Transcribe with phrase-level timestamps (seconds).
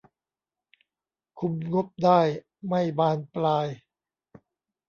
[1.39, 2.21] คุมงบได้
[2.67, 3.67] ไม่บานปลาย